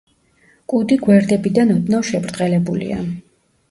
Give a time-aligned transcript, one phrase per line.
[0.73, 3.03] კუდი გვერდებიდან ოდნავ შებრტყელებულია.